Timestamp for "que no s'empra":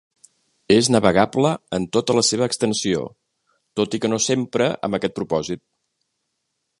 4.05-4.71